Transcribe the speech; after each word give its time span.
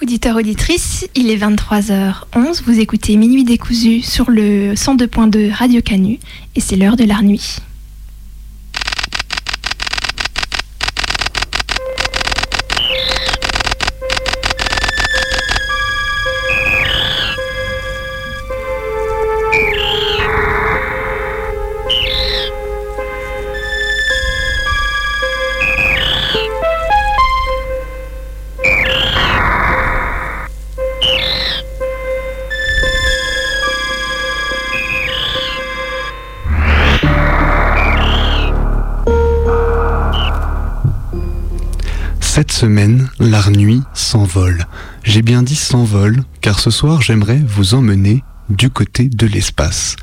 Auditeurs, 0.00 0.36
auditrices, 0.36 1.08
il 1.16 1.28
est 1.28 1.36
23h11, 1.36 2.62
vous 2.64 2.78
écoutez 2.78 3.16
Minuit 3.16 3.42
décousu 3.42 4.00
sur 4.00 4.30
le 4.30 4.74
102.2 4.74 5.52
Radio 5.52 5.82
Canu 5.82 6.20
et 6.54 6.60
c'est 6.60 6.76
l'heure 6.76 6.94
de 6.94 7.02
la 7.02 7.20
nuit. 7.20 7.56
Cette 42.38 42.52
semaine, 42.52 43.10
l'art 43.18 43.50
nuit 43.50 43.82
s'envole. 43.94 44.68
J'ai 45.02 45.22
bien 45.22 45.42
dit 45.42 45.56
s'envole, 45.56 46.22
car 46.40 46.60
ce 46.60 46.70
soir 46.70 47.02
j'aimerais 47.02 47.42
vous 47.44 47.74
emmener 47.74 48.22
du 48.48 48.70
côté 48.70 49.08
de 49.08 49.26
l'espace. 49.26 49.96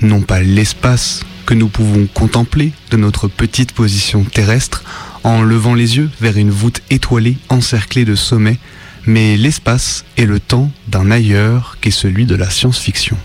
Non 0.00 0.22
pas 0.22 0.40
l'espace 0.40 1.24
que 1.44 1.52
nous 1.52 1.68
pouvons 1.68 2.06
contempler 2.06 2.72
de 2.90 2.96
notre 2.96 3.28
petite 3.28 3.72
position 3.72 4.24
terrestre 4.24 4.82
en 5.24 5.42
levant 5.42 5.74
les 5.74 5.98
yeux 5.98 6.08
vers 6.22 6.38
une 6.38 6.50
voûte 6.50 6.80
étoilée 6.88 7.36
encerclée 7.50 8.06
de 8.06 8.14
sommets, 8.14 8.60
mais 9.04 9.36
l'espace 9.36 10.06
et 10.16 10.24
le 10.24 10.40
temps 10.40 10.72
d'un 10.88 11.10
ailleurs 11.10 11.76
qu'est 11.82 11.90
celui 11.90 12.24
de 12.24 12.34
la 12.34 12.48
science-fiction. 12.48 13.18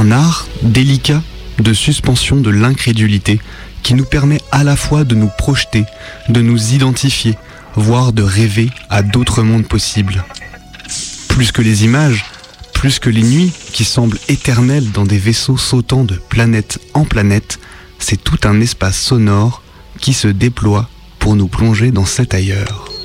Un 0.00 0.12
art 0.12 0.48
délicat 0.62 1.22
de 1.58 1.74
suspension 1.74 2.36
de 2.36 2.48
l'incrédulité 2.48 3.38
qui 3.82 3.92
nous 3.92 4.06
permet 4.06 4.40
à 4.50 4.64
la 4.64 4.74
fois 4.74 5.04
de 5.04 5.14
nous 5.14 5.28
projeter, 5.36 5.84
de 6.30 6.40
nous 6.40 6.72
identifier, 6.72 7.36
voire 7.74 8.14
de 8.14 8.22
rêver 8.22 8.70
à 8.88 9.02
d'autres 9.02 9.42
mondes 9.42 9.68
possibles. 9.68 10.24
Plus 11.28 11.52
que 11.52 11.60
les 11.60 11.84
images, 11.84 12.24
plus 12.72 12.98
que 12.98 13.10
les 13.10 13.22
nuits 13.22 13.52
qui 13.74 13.84
semblent 13.84 14.18
éternelles 14.28 14.90
dans 14.90 15.04
des 15.04 15.18
vaisseaux 15.18 15.58
sautant 15.58 16.04
de 16.04 16.14
planète 16.30 16.80
en 16.94 17.04
planète, 17.04 17.58
c'est 17.98 18.24
tout 18.24 18.40
un 18.44 18.58
espace 18.62 18.98
sonore 18.98 19.62
qui 20.00 20.14
se 20.14 20.28
déploie 20.28 20.88
pour 21.18 21.36
nous 21.36 21.48
plonger 21.48 21.90
dans 21.90 22.06
cet 22.06 22.32
ailleurs. 22.32 22.99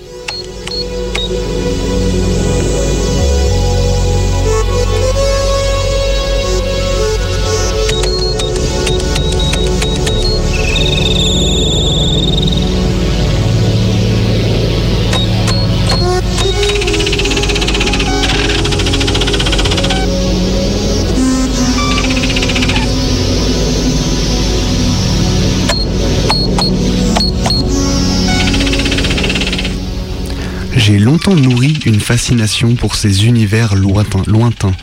J'ai 30.85 30.99
longtemps 30.99 31.33
nourri 31.33 31.79
une 31.87 31.99
fascination 31.99 32.75
pour 32.75 32.93
ces 32.93 33.25
univers 33.25 33.73
lointains, 33.73 34.75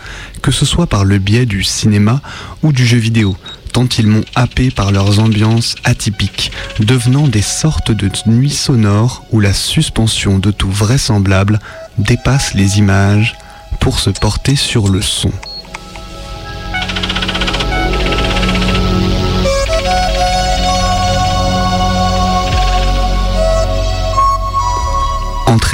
que 0.43 0.51
ce 0.51 0.65
soit 0.67 0.89
par 0.89 1.05
le 1.05 1.19
biais 1.19 1.47
du 1.47 1.63
cinéma 1.63 2.21
ou 2.65 2.73
du 2.73 2.85
jeu 2.85 2.99
vidéo, 2.99 3.37
tant 3.73 3.87
ils 3.87 4.09
m'ont 4.09 4.25
happé 4.35 4.73
par 4.73 4.91
leurs 4.91 5.21
ambiances 5.21 5.77
atypiques, 5.85 6.51
devenant 6.81 7.29
des 7.29 7.41
sortes 7.41 7.93
de 7.93 8.11
nuits 8.27 8.51
sonores 8.51 9.25
où 9.31 9.39
la 9.39 9.53
suspension 9.53 10.41
de 10.41 10.51
tout 10.51 10.73
vraisemblable 10.73 11.61
dépasse 11.99 12.55
les 12.55 12.79
images 12.79 13.37
pour 13.79 14.01
se 14.01 14.11
porter 14.11 14.57
sur 14.57 14.89
le 14.89 15.03
son. 15.03 15.31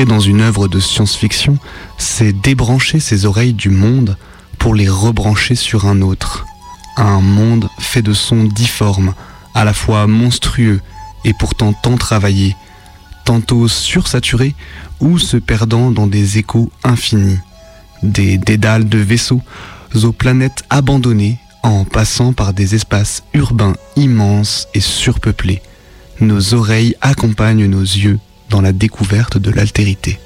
Dans 0.06 0.20
une 0.20 0.42
œuvre 0.42 0.69
de 0.69 0.78
science-fiction, 0.78 1.59
c'est 1.98 2.32
débrancher 2.32 3.00
ses 3.00 3.26
oreilles 3.26 3.53
du 3.53 3.69
monde 3.69 4.16
pour 4.56 4.75
les 4.75 4.88
rebrancher 4.88 5.56
sur 5.56 5.86
un 5.86 6.03
autre. 6.03 6.47
Un 6.97 7.20
monde 7.20 7.69
fait 7.81 8.00
de 8.00 8.12
sons 8.12 8.44
difformes, 8.44 9.12
à 9.54 9.64
la 9.64 9.72
fois 9.72 10.06
monstrueux 10.06 10.81
et 11.25 11.34
pourtant 11.34 11.72
tant 11.72 11.97
travaillés, 11.97 12.54
tantôt 13.25 13.66
sursaturés 13.66 14.54
ou 15.00 15.19
se 15.19 15.37
perdant 15.37 15.91
dans 15.91 16.06
des 16.06 16.38
échos 16.38 16.70
infinis. 16.84 17.38
Des 18.04 18.38
dédales 18.38 18.88
de 18.88 18.98
vaisseaux 18.98 19.42
aux 20.04 20.12
planètes 20.12 20.62
abandonnées 20.70 21.38
en 21.64 21.84
passant 21.84 22.32
par 22.32 22.53
des 22.53 22.76
espaces 22.76 23.25
urbains 23.34 23.75
immenses 23.97 24.69
et 24.75 24.81
surpeuplés. 24.81 25.60
Nos 26.20 26.54
oreilles 26.54 26.94
accompagnent 27.00 27.66
nos 27.66 27.82
yeux 27.82 28.20
dans 28.50 28.60
la 28.60 28.72
découverte 28.72 29.38
de 29.38 29.50
l'altérité. 29.50 30.19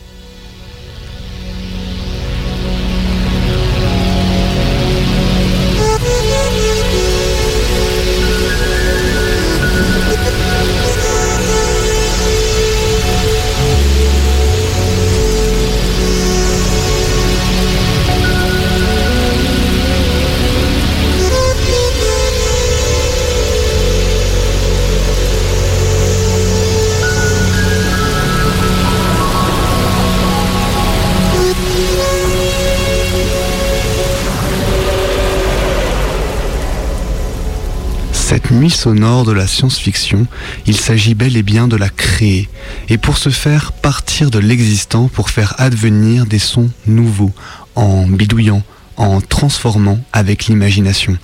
Cette 38.24 38.52
nuit 38.52 38.70
sonore 38.70 39.24
de 39.24 39.32
la 39.32 39.46
science-fiction, 39.46 40.26
il 40.66 40.76
s'agit 40.76 41.14
bel 41.14 41.36
et 41.36 41.42
bien 41.42 41.66
de 41.66 41.76
la 41.76 41.90
créer, 41.90 42.48
et 42.88 42.96
pour 42.96 43.18
ce 43.18 43.28
faire 43.28 43.72
partir 43.72 44.30
de 44.30 44.38
l'existant 44.38 45.08
pour 45.08 45.28
faire 45.28 45.54
advenir 45.58 46.24
des 46.24 46.38
sons 46.38 46.70
nouveaux, 46.86 47.32
en 47.74 48.06
bidouillant, 48.06 48.62
en 48.96 49.20
transformant 49.20 49.98
avec 50.14 50.46
l'imagination. 50.46 51.18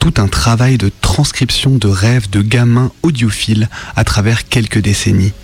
Tout 0.00 0.14
un 0.16 0.26
travail 0.26 0.78
de 0.78 0.90
transcription 1.00 1.76
de 1.76 1.86
rêves 1.86 2.30
de 2.30 2.40
gamins 2.40 2.90
audiophiles 3.02 3.68
à 3.94 4.02
travers 4.02 4.48
quelques 4.48 4.80
décennies. 4.80 5.34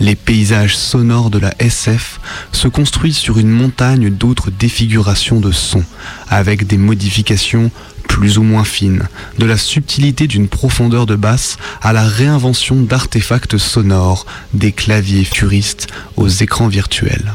Les 0.00 0.16
paysages 0.16 0.78
sonores 0.78 1.28
de 1.28 1.38
la 1.38 1.54
SF 1.58 2.20
se 2.52 2.68
construisent 2.68 3.18
sur 3.18 3.38
une 3.38 3.50
montagne 3.50 4.08
d'autres 4.08 4.50
défigurations 4.50 5.40
de 5.40 5.52
sons, 5.52 5.84
avec 6.30 6.66
des 6.66 6.78
modifications 6.78 7.70
plus 8.08 8.38
ou 8.38 8.42
moins 8.42 8.64
fines, 8.64 9.06
de 9.38 9.44
la 9.44 9.58
subtilité 9.58 10.26
d'une 10.26 10.48
profondeur 10.48 11.04
de 11.04 11.16
basse 11.16 11.58
à 11.82 11.92
la 11.92 12.02
réinvention 12.02 12.76
d'artefacts 12.76 13.58
sonores, 13.58 14.24
des 14.54 14.72
claviers 14.72 15.24
furistes 15.24 15.86
aux 16.16 16.28
écrans 16.28 16.68
virtuels. 16.68 17.34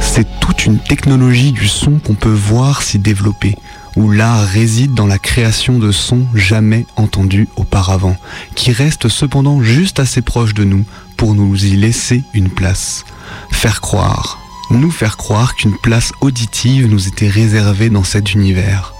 C'est 0.00 0.26
toute 0.40 0.66
une 0.66 0.78
technologie 0.78 1.52
du 1.52 1.68
son 1.68 2.00
qu'on 2.00 2.14
peut 2.14 2.28
voir 2.28 2.82
s'y 2.82 2.98
développer, 2.98 3.56
où 3.96 4.10
l'art 4.10 4.46
réside 4.46 4.94
dans 4.94 5.06
la 5.06 5.18
création 5.18 5.78
de 5.78 5.92
sons 5.92 6.26
jamais 6.34 6.86
entendus 6.96 7.48
auparavant, 7.56 8.16
qui 8.54 8.72
restent 8.72 9.08
cependant 9.08 9.62
juste 9.62 10.00
assez 10.00 10.22
proches 10.22 10.54
de 10.54 10.64
nous 10.64 10.84
pour 11.16 11.34
nous 11.34 11.64
y 11.64 11.76
laisser 11.76 12.22
une 12.34 12.50
place. 12.50 13.04
Faire 13.50 13.80
croire, 13.80 14.38
nous 14.70 14.90
faire 14.90 15.16
croire 15.16 15.54
qu'une 15.54 15.76
place 15.76 16.12
auditive 16.20 16.88
nous 16.88 17.08
était 17.08 17.28
réservée 17.28 17.90
dans 17.90 18.04
cet 18.04 18.34
univers. 18.34 18.94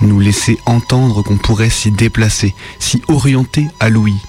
Nous 0.00 0.18
laisser 0.18 0.58
entendre 0.66 1.22
qu'on 1.22 1.36
pourrait 1.36 1.70
s'y 1.70 1.90
déplacer, 1.90 2.54
s'y 2.78 3.02
orienter 3.08 3.68
à 3.80 3.90
l'ouïe, 3.90 4.20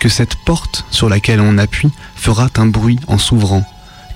que 0.00 0.08
cette 0.08 0.36
porte 0.36 0.84
sur 0.90 1.08
laquelle 1.08 1.40
on 1.40 1.58
appuie 1.58 1.90
fera 2.14 2.48
un 2.56 2.66
bruit 2.66 3.00
en 3.08 3.18
s'ouvrant, 3.18 3.64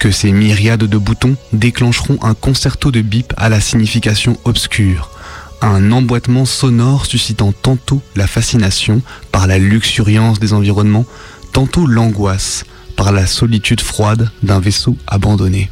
que 0.02 0.10
ces 0.10 0.32
myriades 0.32 0.82
de 0.82 0.98
boutons 0.98 1.36
déclencheront 1.52 2.18
un 2.22 2.34
concerto 2.34 2.90
de 2.90 3.02
bip 3.02 3.32
à 3.36 3.48
la 3.48 3.60
signification 3.60 4.36
obscure, 4.44 5.12
un 5.60 5.92
emboîtement 5.92 6.44
sonore 6.44 7.06
suscitant 7.06 7.52
tantôt 7.52 8.02
la 8.16 8.26
fascination 8.26 9.00
par 9.30 9.46
la 9.46 9.60
luxuriance 9.60 10.40
des 10.40 10.54
environnements, 10.54 11.06
tantôt 11.52 11.86
l'angoisse 11.86 12.64
par 12.96 13.12
la 13.12 13.28
solitude 13.28 13.80
froide 13.80 14.28
d'un 14.42 14.58
vaisseau 14.58 14.96
abandonné. 15.06 15.70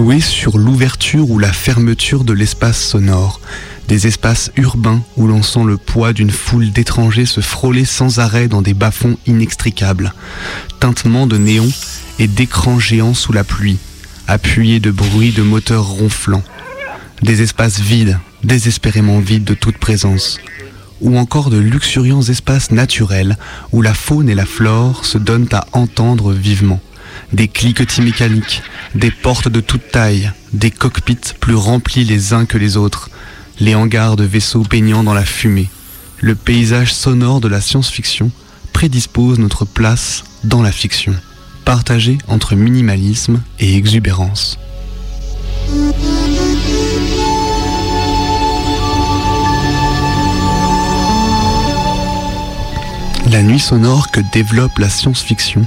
Jouer 0.00 0.20
sur 0.20 0.56
l'ouverture 0.56 1.30
ou 1.30 1.38
la 1.38 1.52
fermeture 1.52 2.24
de 2.24 2.32
l'espace 2.32 2.82
sonore, 2.82 3.38
des 3.86 4.06
espaces 4.06 4.50
urbains 4.56 5.02
où 5.18 5.26
l'on 5.26 5.42
sent 5.42 5.64
le 5.66 5.76
poids 5.76 6.14
d'une 6.14 6.30
foule 6.30 6.72
d'étrangers 6.72 7.26
se 7.26 7.42
frôler 7.42 7.84
sans 7.84 8.18
arrêt 8.18 8.48
dans 8.48 8.62
des 8.62 8.72
bas-fonds 8.72 9.18
inextricables, 9.26 10.14
tintement 10.80 11.26
de 11.26 11.36
néons 11.36 11.68
et 12.18 12.28
d'écrans 12.28 12.78
géants 12.78 13.12
sous 13.12 13.34
la 13.34 13.44
pluie, 13.44 13.76
appuyés 14.26 14.80
de 14.80 14.90
bruits 14.90 15.32
de 15.32 15.42
moteurs 15.42 15.88
ronflants, 15.88 16.44
des 17.20 17.42
espaces 17.42 17.78
vides, 17.78 18.18
désespérément 18.42 19.18
vides 19.18 19.44
de 19.44 19.52
toute 19.52 19.76
présence, 19.76 20.38
ou 21.02 21.18
encore 21.18 21.50
de 21.50 21.58
luxuriants 21.58 22.22
espaces 22.22 22.70
naturels 22.70 23.36
où 23.70 23.82
la 23.82 23.92
faune 23.92 24.30
et 24.30 24.34
la 24.34 24.46
flore 24.46 25.04
se 25.04 25.18
donnent 25.18 25.48
à 25.52 25.66
entendre 25.72 26.32
vivement 26.32 26.80
des 27.32 27.48
cliquetis 27.48 28.02
mécaniques, 28.02 28.62
des 28.94 29.10
portes 29.10 29.48
de 29.48 29.60
toute 29.60 29.90
taille, 29.90 30.32
des 30.52 30.70
cockpits 30.70 31.34
plus 31.38 31.54
remplis 31.54 32.04
les 32.04 32.32
uns 32.32 32.46
que 32.46 32.58
les 32.58 32.76
autres, 32.76 33.10
les 33.60 33.74
hangars 33.74 34.16
de 34.16 34.24
vaisseaux 34.24 34.62
baignant 34.62 35.02
dans 35.02 35.14
la 35.14 35.24
fumée. 35.24 35.68
Le 36.20 36.34
paysage 36.34 36.92
sonore 36.92 37.40
de 37.40 37.48
la 37.48 37.60
science-fiction 37.60 38.30
prédispose 38.72 39.38
notre 39.38 39.64
place 39.64 40.24
dans 40.44 40.62
la 40.62 40.72
fiction, 40.72 41.14
partagée 41.64 42.18
entre 42.28 42.54
minimalisme 42.54 43.42
et 43.58 43.76
exubérance. 43.76 44.58
La 53.30 53.42
nuit 53.42 53.60
sonore 53.60 54.10
que 54.10 54.20
développe 54.32 54.80
la 54.80 54.88
science-fiction 54.88 55.64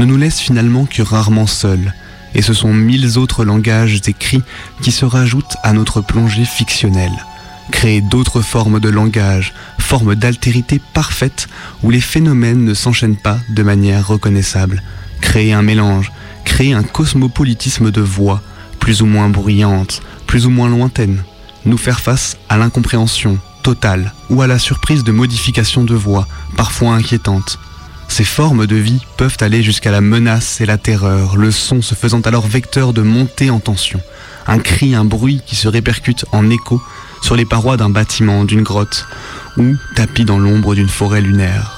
ne 0.00 0.04
nous 0.04 0.16
laisse 0.16 0.40
finalement 0.40 0.84
que 0.84 1.00
rarement 1.00 1.46
seuls, 1.46 1.94
et 2.34 2.42
ce 2.42 2.52
sont 2.52 2.74
mille 2.74 3.18
autres 3.18 3.44
langages 3.44 4.00
écrits 4.08 4.42
qui 4.82 4.90
se 4.90 5.04
rajoutent 5.04 5.56
à 5.62 5.72
notre 5.72 6.00
plongée 6.00 6.44
fictionnelle. 6.44 7.24
Créer 7.70 8.00
d'autres 8.00 8.40
formes 8.40 8.80
de 8.80 8.88
langage, 8.88 9.54
formes 9.78 10.16
d'altérité 10.16 10.80
parfaite 10.92 11.46
où 11.84 11.90
les 11.90 12.00
phénomènes 12.00 12.64
ne 12.64 12.74
s'enchaînent 12.74 13.16
pas 13.16 13.38
de 13.48 13.62
manière 13.62 14.08
reconnaissable. 14.08 14.82
Créer 15.20 15.52
un 15.52 15.62
mélange, 15.62 16.10
créer 16.44 16.72
un 16.72 16.82
cosmopolitisme 16.82 17.92
de 17.92 18.00
voix, 18.00 18.42
plus 18.80 19.02
ou 19.02 19.06
moins 19.06 19.28
bruyantes, 19.28 20.02
plus 20.26 20.46
ou 20.46 20.50
moins 20.50 20.68
lointaines. 20.68 21.22
Nous 21.64 21.78
faire 21.78 22.00
face 22.00 22.38
à 22.48 22.56
l'incompréhension, 22.56 23.38
totale 23.64 24.12
ou 24.30 24.42
à 24.42 24.46
la 24.46 24.60
surprise 24.60 25.02
de 25.02 25.10
modifications 25.10 25.82
de 25.82 25.94
voix, 25.94 26.28
parfois 26.56 26.94
inquiétantes. 26.94 27.58
Ces 28.06 28.22
formes 28.22 28.66
de 28.66 28.76
vie 28.76 29.00
peuvent 29.16 29.38
aller 29.40 29.62
jusqu'à 29.62 29.90
la 29.90 30.02
menace 30.02 30.60
et 30.60 30.66
la 30.66 30.78
terreur, 30.78 31.36
le 31.36 31.50
son 31.50 31.82
se 31.82 31.96
faisant 31.96 32.20
alors 32.20 32.46
vecteur 32.46 32.92
de 32.92 33.02
montée 33.02 33.50
en 33.50 33.58
tension. 33.58 34.00
Un 34.46 34.58
cri, 34.58 34.94
un 34.94 35.06
bruit 35.06 35.40
qui 35.44 35.56
se 35.56 35.66
répercute 35.66 36.26
en 36.30 36.50
écho 36.50 36.80
sur 37.22 37.34
les 37.34 37.46
parois 37.46 37.78
d'un 37.78 37.88
bâtiment, 37.88 38.44
d'une 38.44 38.62
grotte, 38.62 39.06
ou 39.56 39.74
tapis 39.96 40.26
dans 40.26 40.38
l'ombre 40.38 40.74
d'une 40.74 40.88
forêt 40.88 41.22
lunaire. 41.22 41.73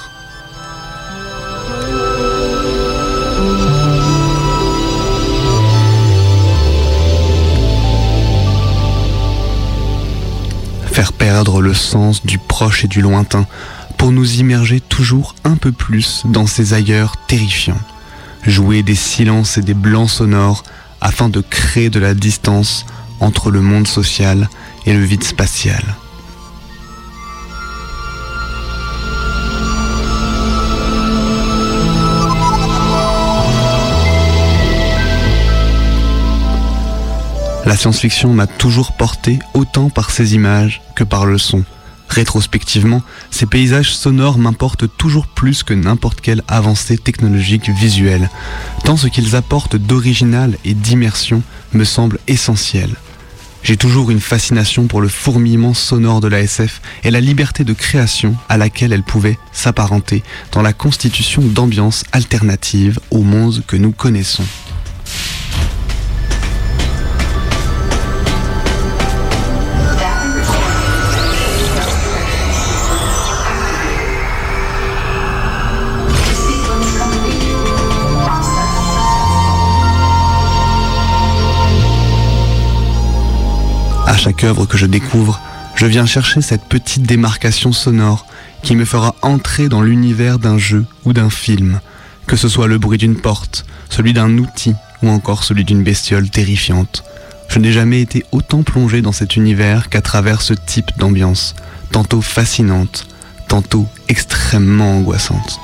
Le 11.44 11.74
sens 11.74 12.24
du 12.24 12.38
proche 12.38 12.84
et 12.84 12.88
du 12.88 13.02
lointain 13.02 13.46
pour 13.98 14.10
nous 14.10 14.36
immerger 14.36 14.80
toujours 14.80 15.34
un 15.44 15.56
peu 15.56 15.70
plus 15.70 16.22
dans 16.24 16.46
ces 16.46 16.72
ailleurs 16.72 17.16
terrifiants, 17.26 17.80
jouer 18.46 18.82
des 18.82 18.94
silences 18.94 19.58
et 19.58 19.62
des 19.62 19.74
blancs 19.74 20.08
sonores 20.08 20.64
afin 21.00 21.28
de 21.28 21.42
créer 21.42 21.90
de 21.90 22.00
la 22.00 22.14
distance 22.14 22.86
entre 23.20 23.50
le 23.50 23.60
monde 23.60 23.86
social 23.86 24.48
et 24.86 24.94
le 24.94 25.04
vide 25.04 25.24
spatial. 25.24 25.82
La 37.66 37.76
science-fiction 37.76 38.32
m'a 38.32 38.46
toujours 38.46 38.92
porté 38.92 39.40
autant 39.52 39.90
par 39.90 40.12
ses 40.12 40.36
images 40.36 40.82
que 40.94 41.02
par 41.02 41.26
le 41.26 41.36
son. 41.36 41.64
Rétrospectivement, 42.08 43.02
ces 43.32 43.44
paysages 43.44 43.92
sonores 43.92 44.38
m'importent 44.38 44.86
toujours 44.96 45.26
plus 45.26 45.64
que 45.64 45.74
n'importe 45.74 46.20
quelle 46.20 46.44
avancée 46.46 46.96
technologique 46.96 47.68
visuelle, 47.68 48.30
tant 48.84 48.96
ce 48.96 49.08
qu'ils 49.08 49.34
apportent 49.34 49.74
d'original 49.74 50.56
et 50.64 50.74
d'immersion 50.74 51.42
me 51.72 51.82
semble 51.82 52.20
essentiel. 52.28 52.94
J'ai 53.64 53.76
toujours 53.76 54.12
une 54.12 54.20
fascination 54.20 54.86
pour 54.86 55.00
le 55.00 55.08
fourmillement 55.08 55.74
sonore 55.74 56.20
de 56.20 56.28
la 56.28 56.42
SF 56.42 56.80
et 57.02 57.10
la 57.10 57.20
liberté 57.20 57.64
de 57.64 57.72
création 57.72 58.36
à 58.48 58.58
laquelle 58.58 58.92
elle 58.92 59.02
pouvait 59.02 59.40
s'apparenter 59.50 60.22
dans 60.52 60.62
la 60.62 60.72
constitution 60.72 61.42
d'ambiances 61.42 62.04
alternatives 62.12 63.00
au 63.10 63.22
monde 63.22 63.64
que 63.66 63.74
nous 63.74 63.90
connaissons. 63.90 64.44
À 84.16 84.18
chaque 84.18 84.44
œuvre 84.44 84.64
que 84.64 84.78
je 84.78 84.86
découvre, 84.86 85.42
je 85.74 85.84
viens 85.84 86.06
chercher 86.06 86.40
cette 86.40 86.64
petite 86.64 87.02
démarcation 87.02 87.70
sonore 87.70 88.24
qui 88.62 88.74
me 88.74 88.86
fera 88.86 89.14
entrer 89.20 89.68
dans 89.68 89.82
l'univers 89.82 90.38
d'un 90.38 90.56
jeu 90.56 90.86
ou 91.04 91.12
d'un 91.12 91.28
film, 91.28 91.80
que 92.26 92.34
ce 92.34 92.48
soit 92.48 92.66
le 92.66 92.78
bruit 92.78 92.96
d'une 92.96 93.20
porte, 93.20 93.66
celui 93.90 94.14
d'un 94.14 94.38
outil 94.38 94.72
ou 95.02 95.10
encore 95.10 95.44
celui 95.44 95.64
d'une 95.66 95.82
bestiole 95.82 96.30
terrifiante. 96.30 97.04
Je 97.48 97.58
n'ai 97.58 97.72
jamais 97.72 98.00
été 98.00 98.24
autant 98.32 98.62
plongé 98.62 99.02
dans 99.02 99.12
cet 99.12 99.36
univers 99.36 99.90
qu'à 99.90 100.00
travers 100.00 100.40
ce 100.40 100.54
type 100.54 100.92
d'ambiance, 100.96 101.54
tantôt 101.92 102.22
fascinante, 102.22 103.06
tantôt 103.48 103.86
extrêmement 104.08 104.96
angoissante. 104.96 105.60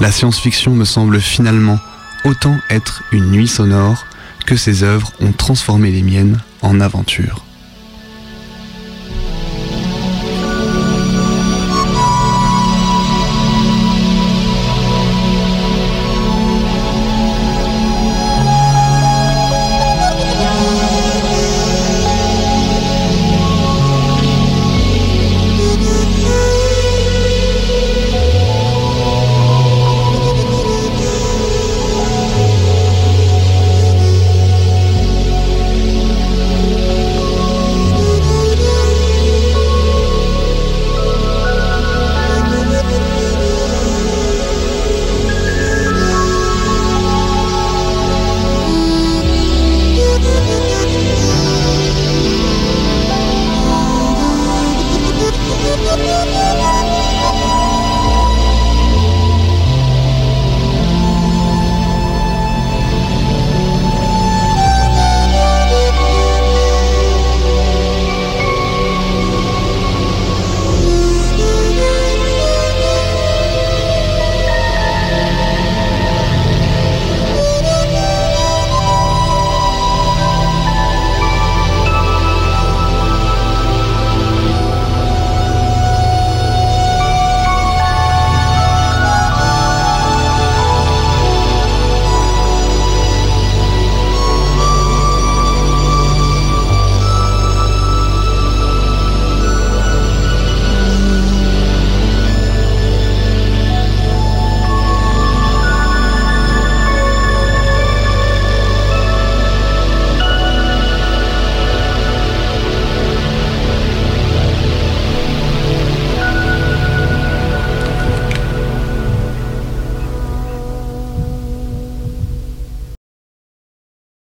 La 0.00 0.10
science-fiction 0.10 0.74
me 0.74 0.86
semble 0.86 1.20
finalement 1.20 1.78
autant 2.24 2.56
être 2.70 3.02
une 3.12 3.30
nuit 3.30 3.48
sonore 3.48 4.06
que 4.46 4.56
ces 4.56 4.82
œuvres 4.82 5.12
ont 5.20 5.32
transformé 5.32 5.90
les 5.90 6.02
miennes 6.02 6.40
en 6.62 6.80
aventure. 6.80 7.44